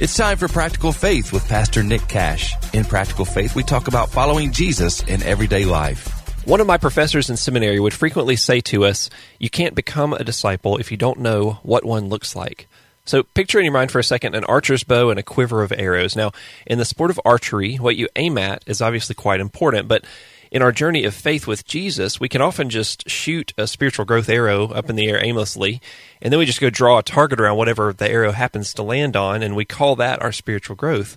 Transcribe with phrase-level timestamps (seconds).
[0.00, 2.54] It's time for Practical Faith with Pastor Nick Cash.
[2.72, 6.06] In Practical Faith, we talk about following Jesus in everyday life.
[6.46, 10.22] One of my professors in seminary would frequently say to us, You can't become a
[10.22, 12.68] disciple if you don't know what one looks like.
[13.06, 15.72] So, picture in your mind for a second an archer's bow and a quiver of
[15.72, 16.14] arrows.
[16.14, 16.30] Now,
[16.64, 20.04] in the sport of archery, what you aim at is obviously quite important, but
[20.50, 24.28] in our journey of faith with Jesus, we can often just shoot a spiritual growth
[24.28, 25.80] arrow up in the air aimlessly,
[26.22, 29.16] and then we just go draw a target around whatever the arrow happens to land
[29.16, 31.16] on, and we call that our spiritual growth.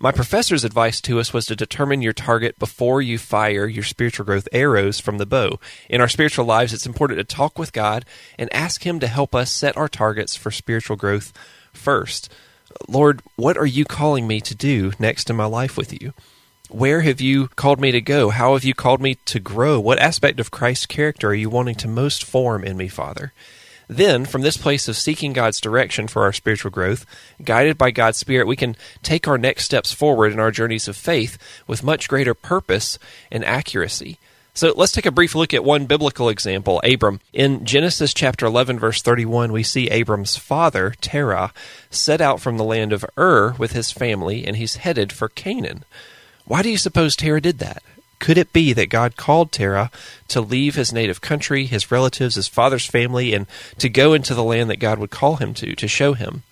[0.00, 4.24] My professor's advice to us was to determine your target before you fire your spiritual
[4.24, 5.58] growth arrows from the bow.
[5.90, 8.04] In our spiritual lives, it's important to talk with God
[8.38, 11.32] and ask Him to help us set our targets for spiritual growth
[11.72, 12.32] first.
[12.86, 16.12] Lord, what are you calling me to do next in my life with you?
[16.70, 18.28] Where have you called me to go?
[18.28, 19.80] How have you called me to grow?
[19.80, 23.32] What aspect of Christ's character are you wanting to most form in me, Father?
[23.88, 27.06] Then, from this place of seeking God's direction for our spiritual growth,
[27.42, 30.96] guided by God's Spirit, we can take our next steps forward in our journeys of
[30.96, 32.98] faith with much greater purpose
[33.32, 34.18] and accuracy.
[34.52, 37.20] So let's take a brief look at one biblical example, Abram.
[37.32, 41.54] In Genesis chapter 11, verse 31, we see Abram's father, Terah,
[41.88, 45.84] set out from the land of Ur with his family, and he's headed for Canaan.
[46.48, 47.82] Why do you suppose Terah did that?
[48.20, 49.90] Could it be that God called Terah
[50.28, 53.46] to leave his native country, his relatives, his father's family, and
[53.76, 56.42] to go into the land that God would call him to, to show him?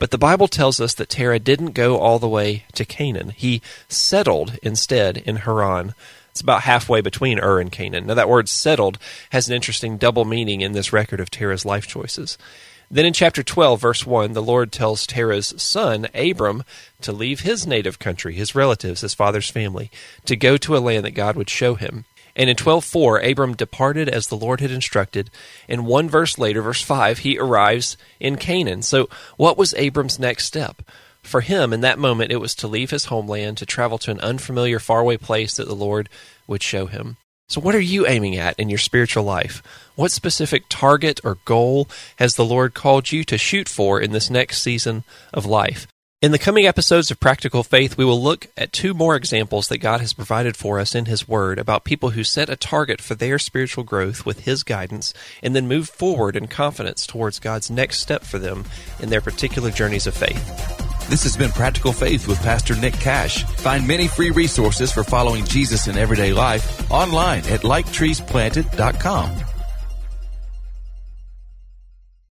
[0.00, 3.30] But the Bible tells us that Terah didn't go all the way to Canaan.
[3.30, 5.94] He settled instead in Haran.
[6.36, 8.08] It's about halfway between Ur and Canaan.
[8.08, 8.98] Now, that word settled
[9.30, 12.36] has an interesting double meaning in this record of Terah's life choices.
[12.90, 16.62] Then in chapter 12, verse 1, the Lord tells Terah's son, Abram,
[17.00, 19.90] to leave his native country, his relatives, his father's family,
[20.26, 22.04] to go to a land that God would show him.
[22.36, 25.30] And in 12:4 Abram departed as the Lord had instructed,
[25.70, 28.82] and one verse later verse 5 he arrives in Canaan.
[28.82, 30.82] So what was Abram's next step?
[31.26, 34.20] For him in that moment it was to leave his homeland to travel to an
[34.20, 36.08] unfamiliar faraway place that the Lord
[36.46, 37.16] would show him.
[37.48, 39.62] So, what are you aiming at in your spiritual life?
[39.96, 44.30] What specific target or goal has the Lord called you to shoot for in this
[44.30, 45.02] next season
[45.34, 45.88] of life?
[46.22, 49.78] In the coming episodes of Practical Faith, we will look at two more examples that
[49.78, 53.14] God has provided for us in His Word about people who set a target for
[53.14, 55.12] their spiritual growth with His guidance
[55.42, 58.64] and then move forward in confidence towards God's next step for them
[59.00, 60.85] in their particular journeys of faith.
[61.08, 63.44] This has been Practical Faith with Pastor Nick Cash.
[63.44, 69.55] Find many free resources for following Jesus in everyday life online at liketreesplanted.com.